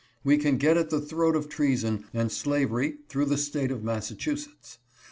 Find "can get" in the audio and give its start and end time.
0.39-0.77